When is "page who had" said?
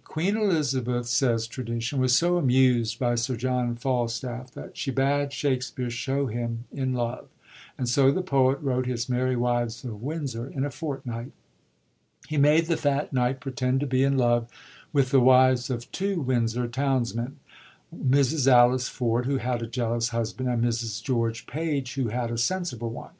21.48-22.30